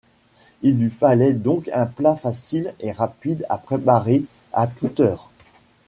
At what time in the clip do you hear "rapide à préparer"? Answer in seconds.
2.91-4.23